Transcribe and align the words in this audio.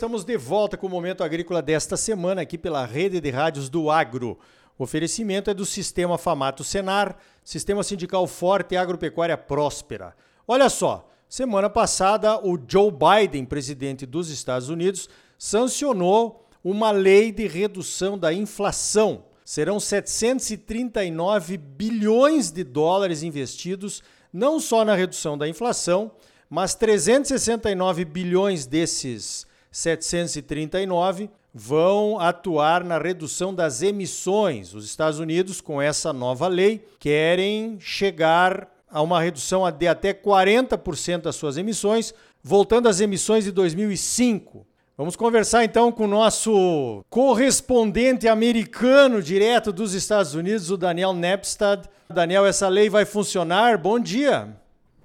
estamos 0.00 0.24
de 0.24 0.38
volta 0.38 0.78
com 0.78 0.86
o 0.86 0.90
Momento 0.90 1.22
Agrícola 1.22 1.60
desta 1.60 1.94
semana 1.94 2.40
aqui 2.40 2.56
pela 2.56 2.86
Rede 2.86 3.20
de 3.20 3.28
Rádios 3.28 3.68
do 3.68 3.90
Agro. 3.90 4.38
O 4.78 4.84
oferecimento 4.84 5.50
é 5.50 5.52
do 5.52 5.66
Sistema 5.66 6.16
Famato 6.16 6.64
Senar, 6.64 7.18
Sistema 7.44 7.82
Sindical 7.82 8.26
Forte 8.26 8.72
e 8.72 8.78
Agropecuária 8.78 9.36
Próspera. 9.36 10.16
Olha 10.48 10.70
só, 10.70 11.06
semana 11.28 11.68
passada 11.68 12.40
o 12.42 12.58
Joe 12.66 12.90
Biden, 12.90 13.44
presidente 13.44 14.06
dos 14.06 14.30
Estados 14.30 14.70
Unidos, 14.70 15.06
sancionou 15.36 16.48
uma 16.64 16.90
lei 16.90 17.30
de 17.30 17.46
redução 17.46 18.18
da 18.18 18.32
inflação. 18.32 19.24
Serão 19.44 19.78
739 19.78 21.58
bilhões 21.58 22.50
de 22.50 22.64
dólares 22.64 23.22
investidos 23.22 24.02
não 24.32 24.60
só 24.60 24.82
na 24.82 24.94
redução 24.94 25.36
da 25.36 25.46
inflação, 25.46 26.10
mas 26.48 26.74
369 26.74 28.06
bilhões 28.06 28.64
desses 28.64 29.49
739 29.70 31.30
vão 31.52 32.18
atuar 32.18 32.84
na 32.84 32.98
redução 32.98 33.54
das 33.54 33.82
emissões. 33.82 34.74
Os 34.74 34.84
Estados 34.84 35.18
Unidos, 35.18 35.60
com 35.60 35.80
essa 35.80 36.12
nova 36.12 36.48
lei, 36.48 36.84
querem 36.98 37.78
chegar 37.80 38.68
a 38.90 39.02
uma 39.02 39.20
redução 39.20 39.70
de 39.70 39.86
até 39.86 40.12
40% 40.12 41.22
das 41.22 41.36
suas 41.36 41.56
emissões, 41.56 42.14
voltando 42.42 42.88
às 42.88 43.00
emissões 43.00 43.44
de 43.44 43.52
2005. 43.52 44.66
Vamos 44.96 45.16
conversar 45.16 45.64
então 45.64 45.90
com 45.90 46.04
o 46.04 46.08
nosso 46.08 47.02
correspondente 47.08 48.28
americano 48.28 49.22
direto 49.22 49.72
dos 49.72 49.94
Estados 49.94 50.34
Unidos, 50.34 50.70
o 50.70 50.76
Daniel 50.76 51.14
Nepstad. 51.14 51.88
Daniel, 52.08 52.44
essa 52.44 52.68
lei 52.68 52.90
vai 52.90 53.06
funcionar? 53.06 53.78
Bom 53.78 53.98
dia. 53.98 54.48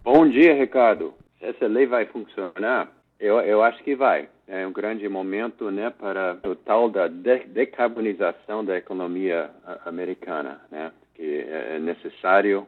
Bom 0.03 0.27
dia, 0.27 0.53
Ricardo. 0.53 1.13
Essa 1.39 1.67
lei 1.67 1.85
vai 1.85 2.05
funcionar? 2.07 2.91
Eu, 3.19 3.39
eu 3.39 3.63
acho 3.63 3.81
que 3.83 3.95
vai. 3.95 4.27
É 4.47 4.65
um 4.67 4.71
grande 4.71 5.09
momento 5.09 5.71
né, 5.71 5.89
para 5.89 6.37
o 6.45 6.55
tal 6.55 6.87
da 6.89 7.07
decarbonização 7.07 8.63
da 8.63 8.77
economia 8.77 9.49
americana, 9.85 10.61
né? 10.69 10.91
que 11.15 11.45
é 11.47 11.79
necessário. 11.79 12.67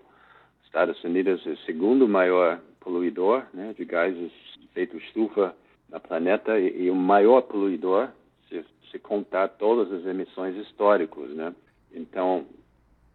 Estados 0.66 1.02
Unidos 1.03 1.45
é 1.45 1.52
o 1.52 1.58
segundo 1.59 2.08
maior 2.08 2.59
poluidor 2.80 3.44
né, 3.53 3.73
de 3.78 3.86
gases 3.86 4.31
de 4.58 4.66
efeito 4.66 4.97
estufa 4.97 5.56
no 5.89 6.00
planeta 6.00 6.59
e, 6.59 6.84
e, 6.84 6.89
o 6.92 6.95
maior 6.95 7.42
poluidor 7.42 8.09
se, 8.50 8.66
se 8.91 9.00
contar 9.00 9.47
todas 9.50 9.91
as 9.91 10.06
emissões 10.06 10.56
históricas, 10.58 11.30
né? 11.30 11.53
Então, 11.94 12.45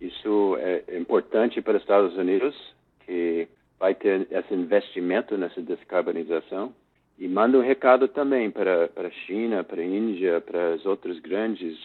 isso 0.01 0.57
é 0.59 0.99
importante 0.99 1.61
para 1.61 1.77
os 1.77 1.83
Estados 1.83 2.17
Unidos, 2.17 2.57
que 3.05 3.47
vai 3.79 3.95
ter 3.95 4.27
esse 4.31 4.55
investimento 4.55 5.37
nessa 5.37 5.61
descarbonização 5.61 6.75
e 7.23 7.28
manda 7.28 7.56
um 7.56 7.62
recado 7.62 8.09
também 8.09 8.51
para, 8.51 8.87
a 8.97 9.11
China, 9.25 9.62
para 9.62 9.81
a 9.81 9.84
Índia, 9.84 10.41
para 10.41 10.75
os 10.75 10.84
outros 10.84 11.20
grandes 11.20 11.79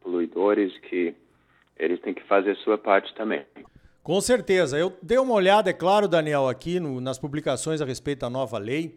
poluidores 0.00 0.72
que 0.88 1.12
eles 1.76 2.00
têm 2.00 2.14
que 2.14 2.22
fazer 2.22 2.52
a 2.52 2.56
sua 2.62 2.78
parte 2.78 3.12
também. 3.16 3.44
Com 4.04 4.20
certeza. 4.20 4.78
Eu 4.78 4.96
dei 5.02 5.18
uma 5.18 5.34
olhada, 5.34 5.68
é 5.68 5.72
claro, 5.72 6.06
Daniel, 6.06 6.48
aqui 6.48 6.78
no, 6.78 7.00
nas 7.00 7.18
publicações 7.18 7.80
a 7.80 7.84
respeito 7.84 8.20
da 8.20 8.30
nova 8.30 8.56
lei. 8.56 8.96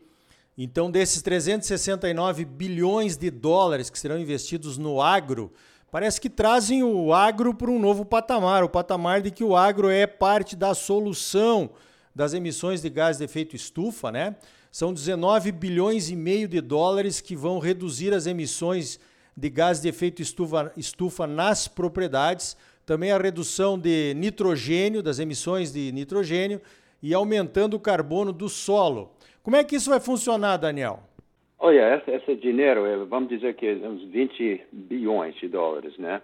Então, 0.56 0.92
desses 0.92 1.20
369 1.24 2.46
bilhões 2.46 3.18
de 3.18 3.32
dólares 3.32 3.90
que 3.90 3.98
serão 3.98 4.20
investidos 4.20 4.78
no 4.78 5.02
agro, 5.02 5.52
parece 5.90 6.22
que 6.22 6.30
trazem 6.30 6.84
o 6.84 7.12
agro 7.12 7.56
para 7.56 7.72
um 7.72 7.80
novo 7.80 8.06
patamar 8.06 8.64
o 8.64 8.70
patamar 8.70 9.20
de 9.20 9.32
que 9.32 9.44
o 9.44 9.56
agro 9.56 9.90
é 9.90 10.06
parte 10.06 10.56
da 10.56 10.76
solução 10.76 11.72
das 12.14 12.36
emissões 12.36 12.84
de 12.84 12.90
gás 12.92 13.18
de 13.18 13.24
efeito 13.24 13.56
estufa, 13.56 14.12
né? 14.12 14.36
São 14.80 14.94
19 14.94 15.52
bilhões 15.54 16.12
e 16.12 16.16
meio 16.16 16.48
de 16.48 16.62
dólares 16.62 17.20
que 17.20 17.36
vão 17.36 17.58
reduzir 17.58 18.14
as 18.14 18.28
emissões 18.28 19.00
de 19.36 19.50
gás 19.50 19.82
de 19.82 19.90
efeito 19.90 20.22
estufa, 20.22 20.72
estufa 20.78 21.26
nas 21.26 21.68
propriedades, 21.68 22.56
também 22.86 23.12
a 23.12 23.18
redução 23.18 23.76
de 23.76 24.14
nitrogênio, 24.14 25.02
das 25.02 25.18
emissões 25.18 25.74
de 25.74 25.92
nitrogênio 25.92 26.62
e 27.02 27.12
aumentando 27.12 27.76
o 27.76 27.80
carbono 27.80 28.32
do 28.32 28.48
solo. 28.48 29.10
Como 29.42 29.56
é 29.56 29.64
que 29.64 29.78
isso 29.78 29.90
vai 29.90 30.00
funcionar, 30.00 30.58
Daniel? 30.58 31.00
Olha, 31.58 31.96
esse, 31.96 32.12
esse 32.12 32.36
dinheiro, 32.36 32.86
é, 32.86 32.98
vamos 32.98 33.30
dizer 33.30 33.56
que 33.56 33.68
uns 33.84 34.04
20 34.04 34.62
bilhões 34.72 35.34
de 35.38 35.48
dólares, 35.48 35.98
né? 35.98 36.22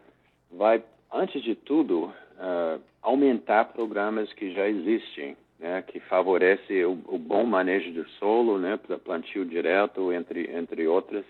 Vai, 0.52 0.84
antes 1.12 1.42
de 1.42 1.56
tudo, 1.56 2.03
uh, 2.03 2.80
aumentar 3.02 3.74
programas 3.74 4.31
que 4.31 4.53
já 4.53 4.69
existem, 4.69 5.36
né? 5.63 5.81
Que 5.81 6.00
favorece 6.01 6.84
o, 6.84 7.00
o 7.07 7.18
bom 7.18 7.46
manejo 7.46 7.91
do 7.94 8.07
solo, 8.19 8.59
né? 8.59 8.78
Plantio 9.03 9.46
direto, 9.46 10.12
entre, 10.12 10.51
entre 10.53 10.85
outras, 10.88 11.24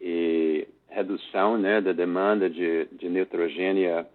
e 0.00 0.66
redução, 0.88 1.58
né? 1.58 1.82
Da 1.82 1.92
demanda 1.92 2.48
de, 2.48 2.86
de 2.86 3.08
nitrogênio 3.10 4.00
uh, 4.00 4.06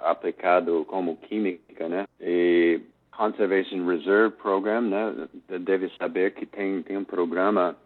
aplicado 0.00 0.84
como 0.88 1.16
química, 1.16 1.88
né? 1.88 2.06
E 2.20 2.80
Conservation 3.16 3.86
Reserve 3.86 4.34
Program, 4.36 4.80
né? 4.80 5.28
Deve 5.60 5.88
saber 5.96 6.32
que 6.32 6.44
tem, 6.44 6.82
tem 6.82 6.96
um 6.96 7.04
programa 7.04 7.76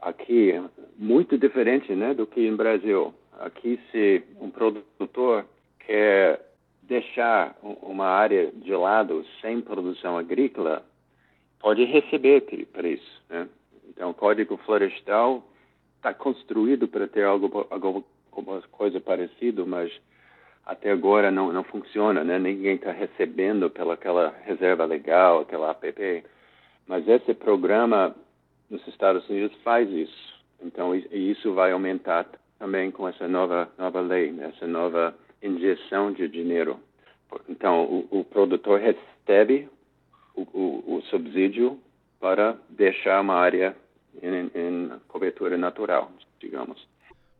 aqui 0.00 0.54
muito 0.96 1.36
diferente, 1.36 1.92
né, 1.94 2.14
do 2.14 2.26
que 2.26 2.48
no 2.50 2.56
Brasil. 2.56 3.12
Aqui, 3.40 3.78
se 3.90 4.22
um 4.40 4.50
produtor 4.50 5.44
quer 5.80 6.45
deixar 6.88 7.56
uma 7.62 8.06
área 8.06 8.50
de 8.52 8.74
lado 8.74 9.24
sem 9.40 9.60
produção 9.60 10.16
agrícola, 10.16 10.84
pode 11.60 11.84
receber 11.84 12.44
isso, 12.84 13.22
né? 13.28 13.48
Então, 13.88 14.10
o 14.10 14.14
Código 14.14 14.56
Florestal 14.58 15.42
está 15.96 16.12
construído 16.12 16.86
para 16.86 17.08
ter 17.08 17.24
algo, 17.24 17.66
alguma 17.70 18.60
coisa 18.70 19.00
parecida, 19.00 19.64
mas 19.64 19.90
até 20.64 20.90
agora 20.90 21.30
não, 21.30 21.52
não 21.52 21.64
funciona, 21.64 22.22
né? 22.22 22.38
Ninguém 22.38 22.74
está 22.74 22.92
recebendo 22.92 23.70
pela 23.70 23.94
aquela 23.94 24.34
reserva 24.44 24.84
legal, 24.84 25.40
aquela 25.40 25.70
APP. 25.70 26.24
Mas 26.86 27.08
esse 27.08 27.34
programa 27.34 28.14
nos 28.70 28.86
Estados 28.86 29.28
Unidos 29.28 29.56
faz 29.62 29.88
isso. 29.90 30.36
Então, 30.62 30.94
isso 30.94 31.52
vai 31.54 31.72
aumentar 31.72 32.26
também 32.58 32.90
com 32.90 33.08
essa 33.08 33.28
nova 33.28 33.68
nova 33.78 34.00
lei, 34.00 34.32
né? 34.32 34.52
essa 34.54 34.66
nova 34.66 35.14
injeção 35.42 36.12
de 36.12 36.28
dinheiro. 36.28 36.78
Então, 37.48 37.84
o, 37.84 38.20
o 38.20 38.24
produtor 38.24 38.80
recebe 38.80 39.68
o, 40.34 40.42
o, 40.42 40.96
o, 40.96 41.02
subsídio 41.10 41.78
para 42.20 42.56
deixar 42.68 43.20
uma 43.20 43.34
área 43.34 43.76
em, 44.22 44.50
em 44.54 44.90
cobertura 45.08 45.56
natural, 45.56 46.10
digamos. 46.38 46.86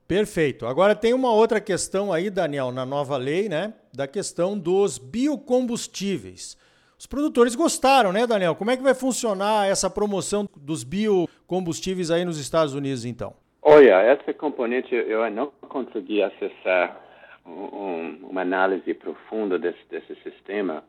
Perfeito. 0.07 0.67
Agora 0.67 0.95
tem 0.95 1.13
uma 1.13 1.33
outra 1.33 1.61
questão 1.61 2.13
aí, 2.13 2.31
Daniel, 2.31 2.71
na 2.71 2.87
nova 2.87 3.17
lei, 3.17 3.49
né? 3.49 3.75
Da 3.93 4.07
questão 4.07 4.59
dos 4.59 4.99
biocombustíveis. 4.99 6.57
Os 6.99 7.07
produtores 7.07 7.55
gostaram, 7.55 8.13
né, 8.13 8.27
Daniel? 8.27 8.55
Como 8.55 8.71
é 8.71 8.77
que 8.77 8.83
vai 8.83 8.95
funcionar 8.95 9.69
essa 9.69 9.91
promoção 9.91 10.49
dos 10.57 10.85
biocombustíveis 10.85 12.11
aí 12.11 12.25
nos 12.25 12.39
Estados 12.39 12.73
Unidos, 12.73 13.05
então? 13.05 13.35
Olha, 13.61 14.01
essa 14.01 14.33
componente 14.33 14.95
eu 14.95 15.29
não 15.31 15.53
consegui 15.69 16.23
acessar 16.23 17.06
um, 17.47 18.19
uma 18.31 18.43
análise 18.43 18.93
profunda 18.95 19.59
desse, 19.59 19.79
desse, 19.89 20.15
sistema. 20.17 20.83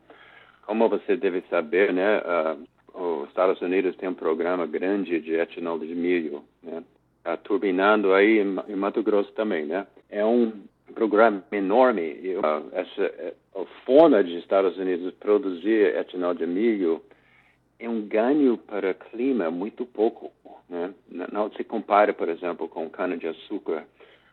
Como 0.66 0.88
você 0.88 1.16
deve 1.16 1.42
saber, 1.48 1.92
né, 1.92 2.18
uh, 2.18 3.22
os 3.22 3.28
Estados 3.28 3.60
Unidos 3.60 3.96
tem 3.96 4.08
um 4.08 4.14
programa 4.14 4.66
grande 4.66 5.20
de 5.20 5.34
etanol 5.34 5.78
de 5.78 5.94
milho, 5.94 6.42
né? 6.62 6.82
Tá 7.22 7.36
turbinando 7.36 8.14
aí 8.14 8.38
em, 8.38 8.76
Mato 8.76 9.02
Grosso 9.02 9.30
também, 9.32 9.66
né? 9.66 9.86
É 10.08 10.24
um 10.24 10.52
programa 10.94 11.44
enorme. 11.52 12.02
E, 12.22 12.36
uh, 12.36 12.68
essa 12.72 13.02
é, 13.02 13.34
a 13.54 13.64
forma 13.84 14.22
de 14.22 14.38
Estados 14.38 14.76
Unidos 14.78 15.14
produzir 15.14 15.94
etanol 15.96 16.34
de 16.34 16.46
milho 16.46 17.02
é 17.78 17.88
um 17.88 18.02
ganho 18.02 18.58
para 18.58 18.90
o 18.90 18.94
clima 18.94 19.50
muito 19.50 19.86
pouco, 19.86 20.32
né? 20.68 20.92
Não 21.32 21.50
se 21.52 21.62
compara, 21.62 22.12
por 22.12 22.28
exemplo, 22.28 22.68
com 22.68 22.90
cana-de-açúcar 22.90 23.84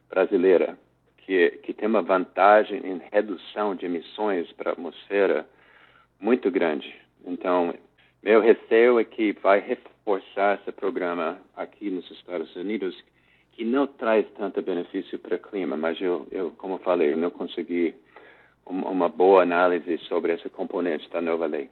brasileira, 0.09 0.77
que, 1.25 1.49
que 1.63 1.73
tem 1.73 1.87
uma 1.87 2.03
vantagem 2.03 2.81
em 2.85 3.01
redução 3.11 3.75
de 3.75 3.85
emissões 3.85 4.51
para 4.51 4.69
a 4.69 4.73
atmosfera 4.73 5.45
muito 6.19 6.51
grande. 6.51 6.95
Então, 7.25 7.73
meu 8.21 8.39
receio 8.39 8.99
é 8.99 9.03
que 9.03 9.33
vai 9.33 9.59
reforçar 9.59 10.59
esse 10.61 10.71
programa 10.71 11.39
aqui 11.55 11.89
nos 11.89 12.09
Estados 12.11 12.55
Unidos, 12.55 12.95
que 13.53 13.65
não 13.65 13.87
traz 13.87 14.25
tanto 14.37 14.61
benefício 14.61 15.17
para 15.17 15.35
o 15.35 15.39
clima, 15.39 15.75
mas 15.75 15.99
eu, 15.99 16.27
eu 16.31 16.51
como 16.51 16.77
falei, 16.79 17.15
não 17.15 17.31
consegui 17.31 17.95
uma 18.65 19.09
boa 19.09 19.43
análise 19.43 19.97
sobre 20.07 20.33
esse 20.33 20.49
componente 20.49 21.09
da 21.09 21.21
nova 21.21 21.45
lei. 21.45 21.69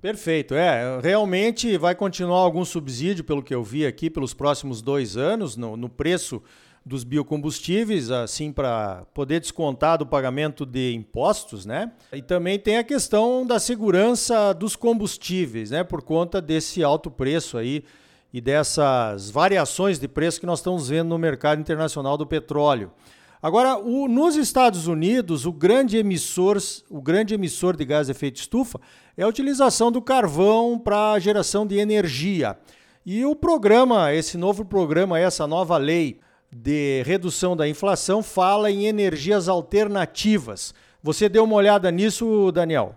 Perfeito. 0.00 0.54
É, 0.54 0.98
realmente 1.00 1.76
vai 1.78 1.94
continuar 1.94 2.40
algum 2.40 2.64
subsídio, 2.64 3.24
pelo 3.24 3.42
que 3.42 3.54
eu 3.54 3.62
vi 3.62 3.86
aqui, 3.86 4.10
pelos 4.10 4.34
próximos 4.34 4.82
dois 4.82 5.16
anos, 5.16 5.56
no, 5.56 5.76
no 5.76 5.88
preço 5.88 6.42
dos 6.84 7.04
biocombustíveis, 7.04 8.10
assim, 8.10 8.52
para 8.52 9.04
poder 9.14 9.40
descontar 9.40 9.98
do 9.98 10.06
pagamento 10.06 10.66
de 10.66 10.92
impostos, 10.94 11.64
né? 11.64 11.92
E 12.12 12.20
também 12.20 12.58
tem 12.58 12.76
a 12.76 12.84
questão 12.84 13.46
da 13.46 13.60
segurança 13.60 14.52
dos 14.52 14.74
combustíveis, 14.74 15.70
né? 15.70 15.84
Por 15.84 16.02
conta 16.02 16.40
desse 16.40 16.82
alto 16.82 17.10
preço 17.10 17.56
aí 17.56 17.84
e 18.32 18.40
dessas 18.40 19.30
variações 19.30 19.98
de 19.98 20.08
preço 20.08 20.40
que 20.40 20.46
nós 20.46 20.58
estamos 20.58 20.88
vendo 20.88 21.08
no 21.08 21.18
mercado 21.18 21.60
internacional 21.60 22.16
do 22.16 22.26
petróleo. 22.26 22.90
Agora, 23.40 23.76
o, 23.76 24.08
nos 24.08 24.36
Estados 24.36 24.86
Unidos, 24.86 25.46
o 25.46 25.52
grande 25.52 25.96
emissor, 25.96 26.58
o 26.88 27.02
grande 27.02 27.34
emissor 27.34 27.76
de 27.76 27.84
gás 27.84 28.06
de 28.06 28.12
efeito 28.12 28.36
estufa 28.36 28.80
é 29.16 29.22
a 29.22 29.28
utilização 29.28 29.90
do 29.90 30.00
carvão 30.00 30.78
para 30.78 31.18
geração 31.18 31.66
de 31.66 31.76
energia. 31.76 32.56
E 33.04 33.24
o 33.24 33.34
programa, 33.34 34.14
esse 34.14 34.38
novo 34.38 34.64
programa, 34.64 35.18
essa 35.18 35.44
nova 35.46 35.76
lei 35.76 36.20
de 36.52 37.02
redução 37.04 37.56
da 37.56 37.66
inflação, 37.66 38.22
fala 38.22 38.70
em 38.70 38.84
energias 38.84 39.48
alternativas. 39.48 40.74
Você 41.02 41.28
deu 41.28 41.44
uma 41.44 41.56
olhada 41.56 41.90
nisso, 41.90 42.52
Daniel? 42.52 42.94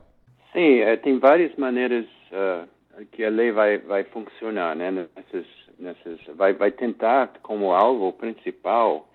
Sim, 0.51 0.79
é, 0.79 0.97
tem 0.97 1.17
várias 1.17 1.55
maneiras 1.55 2.05
uh, 2.31 3.05
que 3.11 3.23
a 3.23 3.29
lei 3.29 3.51
vai, 3.51 3.77
vai 3.77 4.03
funcionar, 4.03 4.75
né? 4.75 4.91
Nessas, 4.91 5.45
nessas, 5.79 6.19
vai, 6.35 6.53
vai 6.53 6.71
tentar, 6.71 7.31
como 7.41 7.71
alvo 7.71 8.11
principal, 8.11 9.07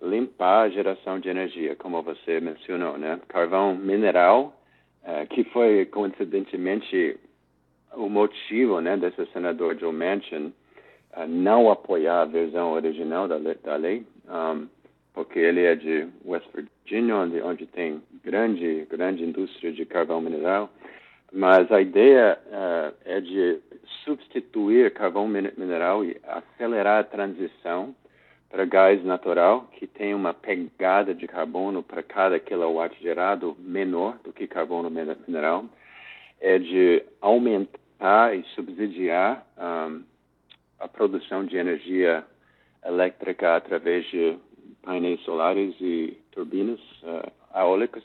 limpar 0.00 0.62
a 0.62 0.68
geração 0.68 1.18
de 1.18 1.28
energia, 1.28 1.76
como 1.76 2.02
você 2.02 2.40
mencionou, 2.40 2.96
né? 2.96 3.20
Carvão 3.28 3.74
mineral, 3.74 4.54
uh, 5.02 5.26
que 5.28 5.44
foi 5.44 5.86
coincidentemente 5.86 7.18
o 7.94 8.08
motivo, 8.08 8.80
né, 8.80 8.96
desse 8.96 9.26
senador 9.32 9.78
Joe 9.78 9.92
Manchin 9.92 10.52
não 11.28 11.70
apoiar 11.70 12.22
a 12.22 12.26
versão 12.26 12.72
original 12.72 13.28
da 13.28 13.36
lei, 13.36 13.54
da 13.62 13.76
lei 13.76 14.06
um, 14.28 14.66
porque 15.12 15.38
ele 15.38 15.62
é 15.64 15.74
de 15.74 16.08
West 16.24 16.46
Virginia, 16.54 17.16
onde, 17.16 17.40
onde 17.42 17.66
tem 17.66 18.02
grande, 18.24 18.86
grande 18.90 19.22
indústria 19.22 19.72
de 19.72 19.84
carvão 19.84 20.20
mineral. 20.20 20.70
Mas 21.30 21.70
a 21.70 21.80
ideia 21.80 22.38
uh, 22.46 22.94
é 23.04 23.20
de 23.20 23.58
substituir 24.04 24.92
carvão 24.92 25.26
mineral 25.26 26.04
e 26.04 26.16
acelerar 26.24 27.00
a 27.00 27.04
transição 27.04 27.94
para 28.50 28.66
gás 28.66 29.02
natural, 29.02 29.66
que 29.78 29.86
tem 29.86 30.14
uma 30.14 30.34
pegada 30.34 31.14
de 31.14 31.26
carbono 31.26 31.82
para 31.82 32.02
cada 32.02 32.38
quilowatt 32.38 32.94
gerado 33.02 33.56
menor 33.58 34.18
do 34.22 34.32
que 34.32 34.46
carbono 34.46 34.90
mineral, 34.90 35.64
é 36.38 36.58
de 36.58 37.02
aumentar 37.20 38.36
e 38.36 38.44
subsidiar 38.54 39.46
um, 39.56 40.02
a 40.82 40.88
produção 40.88 41.44
de 41.44 41.56
energia 41.56 42.24
elétrica 42.84 43.56
através 43.56 44.04
de 44.10 44.36
painéis 44.82 45.20
solares 45.20 45.74
e 45.80 46.18
turbinas 46.32 46.80
uh, 47.02 47.30
eólicas. 47.56 48.02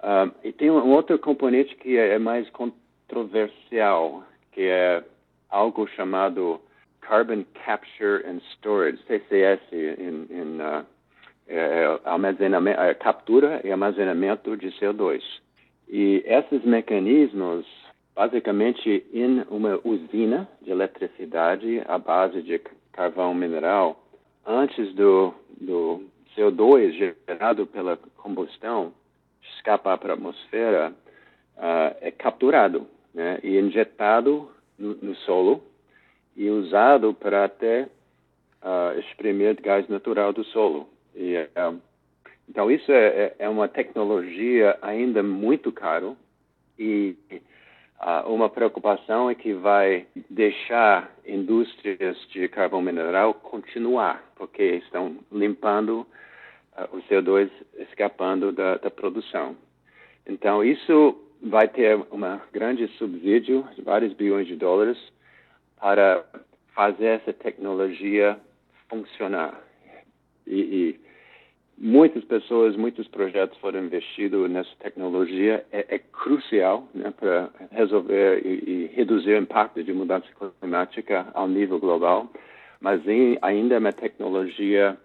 Uh, 0.00 0.32
e 0.44 0.52
tem 0.52 0.70
um 0.70 0.92
outro 0.92 1.18
componente 1.18 1.74
que 1.76 1.98
é, 1.98 2.14
é 2.14 2.18
mais 2.18 2.48
controversial, 2.50 4.22
que 4.52 4.62
é 4.62 5.02
algo 5.50 5.88
chamado 5.88 6.60
Carbon 7.00 7.44
Capture 7.64 8.24
and 8.26 8.40
Storage, 8.52 9.02
CCS, 9.06 9.60
em, 9.72 10.26
em 10.30 10.60
uh, 10.60 10.86
é, 11.48 12.00
armazenamento, 12.04 12.80
é, 12.80 12.94
captura 12.94 13.60
e 13.64 13.70
armazenamento 13.70 14.56
de 14.56 14.68
CO2. 14.78 15.20
E 15.88 16.22
esses 16.26 16.64
mecanismos, 16.64 17.66
basicamente, 18.14 19.04
em 19.12 19.40
uma 19.50 19.80
usina 19.84 20.48
de 20.62 20.70
eletricidade 20.70 21.82
à 21.86 21.98
base 21.98 22.42
de 22.42 22.60
carvão 22.92 23.34
mineral, 23.34 24.00
antes 24.46 24.94
do, 24.94 25.34
do 25.60 26.04
CO2 26.36 27.14
gerado 27.26 27.66
pela 27.66 27.96
combustão 28.16 28.92
escapar 29.56 29.98
para 29.98 30.12
a 30.12 30.14
atmosfera, 30.14 30.92
uh, 31.56 31.96
é 32.00 32.10
capturado 32.10 32.86
né, 33.12 33.38
e 33.42 33.58
injetado 33.58 34.50
no, 34.78 34.94
no, 34.96 35.14
solo 35.16 35.62
e 36.36 36.48
usado 36.50 37.14
para 37.14 37.44
até 37.44 37.88
uh, 38.62 38.98
exprimir 38.98 39.60
gás 39.60 39.88
natural 39.88 40.32
do 40.32 40.44
solo. 40.44 40.88
E, 41.14 41.36
uh, 41.36 41.80
então, 42.48 42.70
isso 42.70 42.92
é, 42.92 43.06
é, 43.06 43.36
é, 43.40 43.48
uma 43.48 43.68
tecnologia 43.68 44.78
ainda 44.82 45.22
muito 45.22 45.72
caro 45.72 46.16
e 46.78 47.16
uma 48.26 48.50
preocupação 48.50 49.30
é 49.30 49.34
que 49.34 49.54
vai 49.54 50.06
deixar 50.28 51.10
indústrias 51.26 52.18
de 52.28 52.46
carvão 52.48 52.82
mineral 52.82 53.32
continuar, 53.32 54.22
porque 54.36 54.62
estão 54.62 55.16
limpando 55.32 56.06
uh, 56.76 56.96
o 56.96 57.02
CO2 57.02 57.50
escapando 57.78 58.52
da, 58.52 58.76
da, 58.76 58.90
produção. 58.90 59.56
Então, 60.26 60.62
isso 60.62 61.18
vai 61.42 61.66
ter 61.66 61.96
um 61.96 62.40
grande 62.52 62.88
subsídio 62.98 63.66
de 63.74 63.80
vários 63.80 64.12
bilhões 64.12 64.46
de 64.46 64.56
dólares 64.56 64.98
para 65.80 66.24
fazer 66.74 67.06
essa 67.06 67.32
tecnologia 67.32 68.38
funcionar. 68.88 69.58
E, 70.46 70.60
e 70.60 71.00
muitas 71.76 72.24
pessoas, 72.24 72.76
muitos 72.76 73.06
projetos 73.08 73.58
foram 73.58 73.84
investidos 73.84 74.50
nessa 74.50 74.70
tecnologia. 74.78 75.64
É, 75.72 75.96
é 75.96 75.98
crucial 75.98 76.88
né, 76.94 77.12
para 77.18 77.50
resolver 77.70 78.44
e, 78.44 78.48
e, 78.48 78.90
reduzir 78.94 79.34
o 79.34 79.42
impacto 79.42 79.82
de 79.82 79.92
mudança 79.92 80.26
climática 80.60 81.26
ao 81.34 81.48
nível 81.48 81.78
global, 81.78 82.30
mas 82.80 83.06
em, 83.06 83.38
ainda 83.42 83.74
é 83.74 83.78
uma 83.78 83.92
tecnologia 83.92 84.96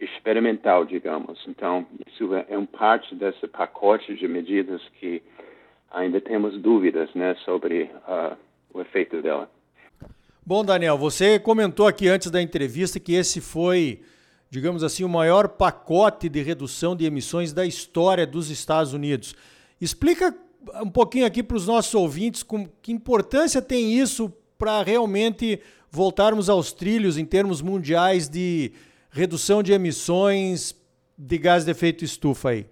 experimental, 0.00 0.84
digamos. 0.84 1.38
Então, 1.48 1.86
isso 2.06 2.34
é, 2.34 2.46
é 2.50 2.58
um 2.58 2.66
parte 2.66 3.14
desse 3.14 3.46
pacote 3.48 4.14
de 4.14 4.28
medidas 4.28 4.80
que 5.00 5.22
ainda 5.90 6.20
temos 6.20 6.56
dúvidas 6.60 7.12
né, 7.14 7.34
sobre 7.44 7.84
uh, 8.06 8.36
o 8.72 8.80
efeito 8.80 9.20
dela. 9.22 9.50
Bom, 10.44 10.64
Daniel, 10.64 10.96
você 10.96 11.38
comentou 11.38 11.86
aqui 11.86 12.08
antes 12.08 12.30
da 12.30 12.40
entrevista 12.40 12.98
que 12.98 13.14
esse 13.14 13.40
foi 13.40 14.00
digamos 14.50 14.82
assim, 14.82 15.04
o 15.04 15.08
maior 15.08 15.48
pacote 15.48 16.28
de 16.28 16.40
redução 16.42 16.96
de 16.96 17.04
emissões 17.04 17.52
da 17.52 17.66
história 17.66 18.26
dos 18.26 18.50
Estados 18.50 18.92
Unidos. 18.92 19.34
Explica 19.80 20.34
um 20.82 20.90
pouquinho 20.90 21.26
aqui 21.26 21.42
para 21.42 21.56
os 21.56 21.66
nossos 21.66 21.94
ouvintes 21.94 22.42
com 22.42 22.66
que 22.82 22.92
importância 22.92 23.62
tem 23.62 23.92
isso 23.92 24.32
para 24.58 24.82
realmente 24.82 25.60
voltarmos 25.90 26.50
aos 26.50 26.72
trilhos 26.72 27.16
em 27.16 27.24
termos 27.24 27.62
mundiais 27.62 28.28
de 28.28 28.72
redução 29.10 29.62
de 29.62 29.72
emissões 29.72 30.74
de 31.16 31.38
gás 31.38 31.64
de 31.64 31.70
efeito 31.70 32.04
estufa 32.04 32.50
aí. 32.50 32.66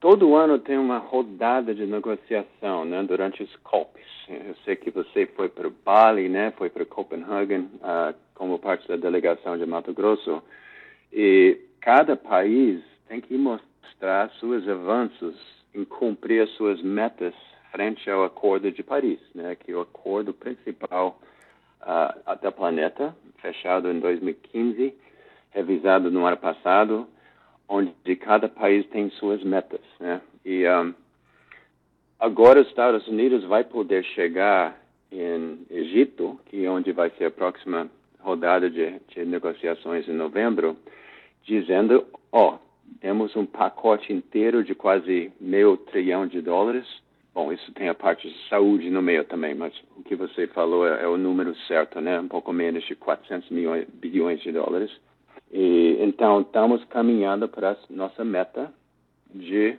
Todo 0.00 0.36
ano 0.36 0.58
tem 0.58 0.76
uma 0.76 0.98
rodada 0.98 1.74
de 1.74 1.86
negociação, 1.86 2.84
né, 2.84 3.02
durante 3.02 3.42
os 3.42 3.56
COPs. 3.56 4.04
Eu 4.28 4.54
sei 4.64 4.76
que 4.76 4.90
você 4.90 5.26
foi 5.34 5.48
para 5.48 5.70
Bali, 5.84 6.28
né, 6.28 6.52
foi 6.58 6.68
para 6.68 6.84
Copenhagen 6.84 7.70
uh, 7.76 8.14
como 8.34 8.58
parte 8.58 8.86
da 8.86 8.96
delegação 8.96 9.56
de 9.56 9.64
Mato 9.64 9.94
Grosso. 9.94 10.42
E 11.16 11.60
cada 11.80 12.16
país 12.16 12.82
tem 13.06 13.20
que 13.20 13.38
mostrar 13.38 14.30
seus 14.40 14.68
avanços 14.68 15.36
em 15.72 15.84
cumprir 15.84 16.42
as 16.42 16.50
suas 16.50 16.82
metas 16.82 17.32
frente 17.70 18.10
ao 18.10 18.24
Acordo 18.24 18.72
de 18.72 18.82
Paris, 18.82 19.20
né, 19.32 19.54
que 19.54 19.70
é 19.70 19.76
o 19.76 19.82
acordo 19.82 20.34
principal 20.34 21.20
uh, 21.82 22.42
da 22.42 22.50
planeta, 22.50 23.14
fechado 23.38 23.92
em 23.92 24.00
2015, 24.00 24.92
revisado 25.52 26.10
no 26.10 26.26
ano 26.26 26.36
passado, 26.36 27.06
onde 27.68 28.16
cada 28.16 28.48
país 28.48 28.84
tem 28.88 29.08
suas 29.10 29.42
metas, 29.44 29.80
né? 30.00 30.20
E 30.44 30.68
um, 30.68 30.92
agora 32.18 32.60
os 32.60 32.68
Estados 32.68 33.06
Unidos 33.06 33.44
vai 33.44 33.62
poder 33.62 34.04
chegar 34.04 34.80
em 35.12 35.64
Egito, 35.70 36.40
que 36.46 36.64
é 36.64 36.70
onde 36.70 36.90
vai 36.90 37.10
ser 37.10 37.26
a 37.26 37.30
próxima 37.30 37.88
rodada 38.20 38.68
de, 38.68 39.00
de 39.08 39.24
negociações 39.24 40.08
em 40.08 40.12
novembro, 40.12 40.76
dizendo, 41.44 42.06
ó, 42.32 42.54
oh, 42.54 42.58
temos 43.00 43.36
um 43.36 43.46
pacote 43.46 44.12
inteiro 44.12 44.64
de 44.64 44.74
quase 44.74 45.32
meio 45.40 45.76
trilhão 45.76 46.26
de 46.26 46.40
dólares. 46.40 46.86
Bom, 47.34 47.52
isso 47.52 47.72
tem 47.72 47.88
a 47.88 47.94
parte 47.94 48.28
de 48.28 48.48
saúde 48.48 48.88
no 48.90 49.02
meio 49.02 49.24
também, 49.24 49.54
mas 49.54 49.74
o 49.96 50.02
que 50.02 50.14
você 50.14 50.46
falou 50.46 50.86
é, 50.86 51.02
é 51.02 51.08
o 51.08 51.16
número 51.16 51.54
certo, 51.66 52.00
né? 52.00 52.18
Um 52.20 52.28
pouco 52.28 52.52
menos 52.52 52.84
de 52.84 52.94
400 52.94 53.50
milhões, 53.50 53.86
bilhões 53.92 54.40
de 54.40 54.52
dólares. 54.52 54.90
E, 55.52 55.98
então, 56.00 56.40
estamos 56.40 56.84
caminhando 56.84 57.48
para 57.48 57.72
a 57.72 57.76
nossa 57.90 58.24
meta 58.24 58.72
de 59.34 59.76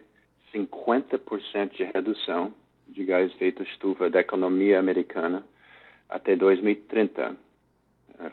50% 0.54 1.76
de 1.76 1.84
redução 1.84 2.54
de 2.88 3.04
gás 3.04 3.34
feito 3.34 3.64
estufa 3.64 4.10
da 4.10 4.20
economia 4.20 4.80
americana 4.80 5.44
até 6.10 6.36
2030. 6.36 7.36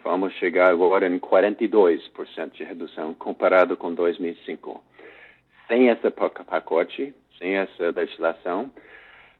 Vamos 0.04 0.32
chegar 0.34 0.70
agora 0.70 1.06
em 1.06 1.18
42% 1.18 2.52
de 2.52 2.62
redução 2.62 3.14
comparado 3.14 3.76
com 3.76 3.92
2005. 3.92 4.82
Sem 5.66 5.88
esse 5.88 6.10
pacote, 6.10 7.14
sem 7.38 7.56
essa 7.56 7.90
legislação, 7.90 8.70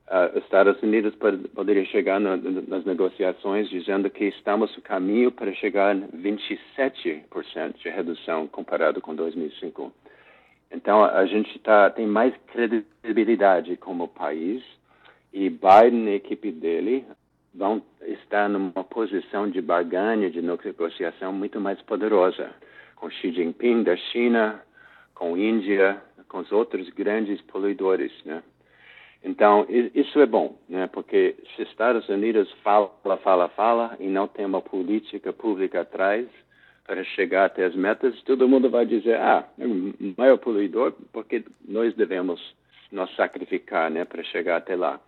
uh, 0.09 0.37
os 0.37 0.43
Estados 0.45 0.83
Unidos 0.83 1.15
pod 1.15 1.49
poderiam 1.49 1.85
chegar 1.87 2.19
no, 2.19 2.37
nas 2.37 2.85
negociações 2.85 3.69
dizendo 3.69 4.11
que 4.11 4.25
estamos 4.25 4.75
no 4.75 4.83
caminho 4.83 5.31
para 5.31 5.53
chegar 5.55 5.95
em 5.95 6.09
27% 6.09 7.77
de 7.79 7.89
redução 7.89 8.49
comparado 8.49 9.01
com 9.01 9.15
2005. 9.15 9.93
Então, 10.73 11.05
a 11.05 11.25
gente 11.27 11.57
tá, 11.61 11.91
tem 11.91 12.07
mais 12.07 12.35
credibilidade 12.49 13.77
como 13.77 14.09
país 14.09 14.63
e 15.33 15.49
Biden 15.51 16.07
e 16.07 16.13
a 16.13 16.15
equipe 16.17 16.51
dele 16.51 17.05
vão 17.55 17.83
estar 18.07 18.49
numa 18.49 18.85
posição 18.85 19.49
de 19.49 19.61
barganha, 19.61 20.31
de 20.31 20.41
negociação 20.41 21.33
muito 21.33 21.61
mais 21.61 21.81
poderosa 21.83 22.51
com 22.97 23.11
Xi 23.11 23.33
Jinping 23.33 23.83
da 23.83 23.97
China, 23.97 24.63
com 25.15 25.37
Índia, 25.37 26.01
com 26.29 26.39
os 26.39 26.51
outros 26.53 26.89
grandes 26.91 27.41
poluidores, 27.43 28.13
né? 28.25 28.43
Então, 29.25 29.67
isso 29.69 30.19
é 30.21 30.27
bom, 30.27 30.59
né? 30.69 30.89
Porque 30.89 31.37
se 31.55 31.63
Estados 31.63 32.09
Unidos 32.09 32.51
fala, 32.65 32.91
fala, 33.23 33.49
fala 33.51 33.97
e 34.01 34.09
não 34.09 34.27
tem 34.27 34.45
uma 34.45 34.61
política 34.61 35.33
pública 35.33 35.83
atrás 35.83 36.27
para 36.85 37.05
chegar 37.05 37.45
até 37.45 37.65
as 37.65 37.75
metas, 37.75 38.21
todo 38.23 38.49
mundo 38.49 38.69
vai 38.69 38.85
dizer, 38.85 39.17
ah, 39.17 39.47
é 39.59 39.65
o 39.65 39.95
maior 40.19 40.39
poluidor, 40.39 40.93
porque 41.13 41.45
nós 41.67 41.95
devemos 41.95 42.41
nos 42.91 43.15
sacrificar, 43.15 43.91
né, 43.91 44.05
para 44.05 44.25
chegar 44.25 44.57
até 44.57 44.75
lá. 44.75 45.01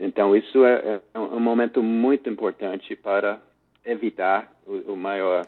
Então, 0.00 0.36
isso 0.36 0.64
é, 0.64 1.00
é 1.14 1.18
um 1.18 1.40
momento 1.40 1.82
muito 1.82 2.28
importante 2.28 2.94
para 2.94 3.40
evitar 3.84 4.52
o, 4.66 4.92
o 4.92 4.96
maior, 4.96 5.46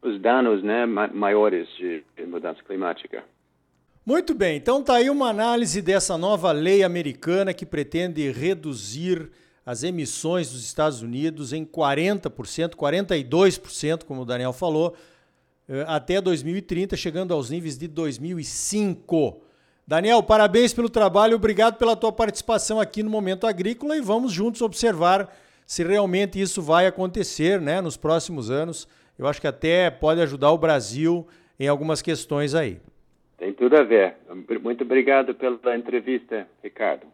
os 0.00 0.20
danos 0.20 0.62
né, 0.62 0.86
maiores 0.86 1.68
de 1.76 2.04
mudança 2.26 2.62
climática. 2.62 3.24
Muito 4.06 4.34
bem, 4.34 4.58
então 4.58 4.82
tá 4.82 4.96
aí 4.96 5.08
uma 5.08 5.30
análise 5.30 5.80
dessa 5.80 6.18
nova 6.18 6.52
lei 6.52 6.82
americana 6.82 7.54
que 7.54 7.64
pretende 7.64 8.30
reduzir 8.30 9.30
as 9.64 9.82
emissões 9.82 10.50
dos 10.50 10.62
Estados 10.62 11.00
Unidos 11.00 11.54
em 11.54 11.64
40%, 11.64 12.74
42%, 12.74 14.04
como 14.04 14.20
o 14.20 14.24
Daniel 14.26 14.52
falou, 14.52 14.94
eh, 15.66 15.84
até 15.88 16.20
2030, 16.20 16.96
chegando 16.96 17.32
aos 17.32 17.48
níveis 17.48 17.78
de 17.78 17.88
2005. 17.88 19.40
Daniel, 19.86 20.22
parabéns 20.22 20.72
pelo 20.72 20.88
trabalho, 20.88 21.36
obrigado 21.36 21.76
pela 21.76 21.94
tua 21.94 22.10
participação 22.10 22.80
aqui 22.80 23.02
no 23.02 23.10
Momento 23.10 23.46
Agrícola 23.46 23.94
e 23.94 24.00
vamos 24.00 24.32
juntos 24.32 24.62
observar 24.62 25.28
se 25.66 25.84
realmente 25.84 26.40
isso 26.40 26.62
vai 26.62 26.86
acontecer 26.86 27.60
né, 27.60 27.82
nos 27.82 27.94
próximos 27.94 28.50
anos. 28.50 28.88
Eu 29.18 29.26
acho 29.26 29.42
que 29.42 29.46
até 29.46 29.90
pode 29.90 30.22
ajudar 30.22 30.52
o 30.52 30.58
Brasil 30.58 31.26
em 31.60 31.68
algumas 31.68 32.00
questões 32.00 32.54
aí. 32.54 32.78
Tem 33.36 33.52
tudo 33.52 33.76
a 33.76 33.82
ver. 33.82 34.16
Muito 34.62 34.84
obrigado 34.84 35.34
pela 35.34 35.76
entrevista, 35.76 36.48
Ricardo. 36.62 37.06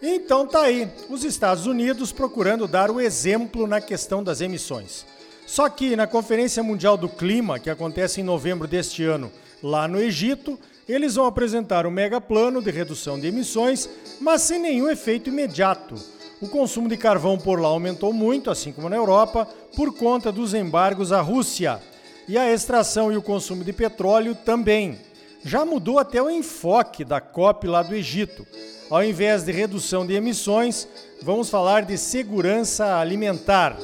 Então 0.00 0.46
tá 0.46 0.62
aí, 0.62 0.88
os 1.10 1.24
Estados 1.24 1.66
Unidos 1.66 2.12
procurando 2.12 2.68
dar 2.68 2.92
o 2.92 3.00
exemplo 3.00 3.66
na 3.66 3.80
questão 3.80 4.22
das 4.22 4.40
emissões. 4.40 5.04
Só 5.52 5.68
que 5.68 5.94
na 5.94 6.06
Conferência 6.06 6.62
Mundial 6.62 6.96
do 6.96 7.10
Clima, 7.10 7.58
que 7.58 7.68
acontece 7.68 8.22
em 8.22 8.24
novembro 8.24 8.66
deste 8.66 9.04
ano, 9.04 9.30
lá 9.62 9.86
no 9.86 10.00
Egito, 10.00 10.58
eles 10.88 11.16
vão 11.16 11.26
apresentar 11.26 11.86
um 11.86 11.90
mega 11.90 12.18
plano 12.22 12.62
de 12.62 12.70
redução 12.70 13.20
de 13.20 13.26
emissões, 13.26 13.86
mas 14.18 14.40
sem 14.40 14.58
nenhum 14.58 14.88
efeito 14.88 15.28
imediato. 15.28 15.94
O 16.40 16.48
consumo 16.48 16.88
de 16.88 16.96
carvão 16.96 17.36
por 17.36 17.60
lá 17.60 17.68
aumentou 17.68 18.14
muito, 18.14 18.50
assim 18.50 18.72
como 18.72 18.88
na 18.88 18.96
Europa, 18.96 19.46
por 19.76 19.94
conta 19.94 20.32
dos 20.32 20.54
embargos 20.54 21.12
à 21.12 21.20
Rússia 21.20 21.78
e 22.26 22.38
a 22.38 22.50
extração 22.50 23.12
e 23.12 23.18
o 23.18 23.22
consumo 23.22 23.62
de 23.62 23.74
petróleo 23.74 24.34
também. 24.34 24.98
Já 25.44 25.66
mudou 25.66 25.98
até 25.98 26.22
o 26.22 26.30
enfoque 26.30 27.04
da 27.04 27.20
COP 27.20 27.66
lá 27.66 27.82
do 27.82 27.94
Egito. 27.94 28.46
Ao 28.88 29.04
invés 29.04 29.44
de 29.44 29.52
redução 29.52 30.06
de 30.06 30.14
emissões, 30.14 30.88
vamos 31.20 31.50
falar 31.50 31.84
de 31.84 31.98
segurança 31.98 32.98
alimentar. 32.98 33.76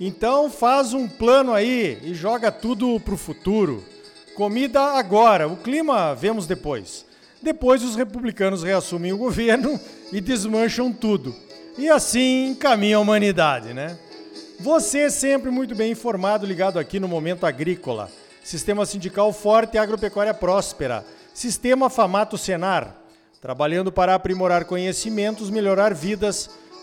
Então 0.00 0.48
faz 0.50 0.94
um 0.94 1.08
plano 1.08 1.52
aí 1.52 1.98
e 2.02 2.14
joga 2.14 2.52
tudo 2.52 3.00
para 3.00 3.14
o 3.14 3.18
futuro. 3.18 3.84
Comida 4.36 4.80
agora, 4.80 5.48
o 5.48 5.56
clima 5.56 6.14
vemos 6.14 6.46
depois. 6.46 7.04
Depois 7.42 7.82
os 7.82 7.96
republicanos 7.96 8.62
reassumem 8.62 9.12
o 9.12 9.18
governo 9.18 9.78
e 10.12 10.20
desmancham 10.20 10.92
tudo. 10.92 11.34
E 11.76 11.88
assim 11.88 12.56
caminha 12.58 12.96
a 12.96 13.00
humanidade, 13.00 13.74
né? 13.74 13.98
Você 14.60 15.00
é 15.00 15.10
sempre 15.10 15.50
muito 15.50 15.74
bem 15.74 15.92
informado, 15.92 16.46
ligado 16.46 16.78
aqui 16.78 16.98
no 16.98 17.06
Momento 17.06 17.46
Agrícola. 17.46 18.10
Sistema 18.42 18.86
sindical 18.86 19.32
forte 19.32 19.74
e 19.74 19.78
agropecuária 19.78 20.34
próspera. 20.34 21.04
Sistema 21.34 21.90
Famato 21.90 22.38
Senar. 22.38 22.96
Trabalhando 23.40 23.92
para 23.92 24.14
aprimorar 24.14 24.64
conhecimentos, 24.64 25.50
melhorar 25.50 25.94
vidas 25.94 26.50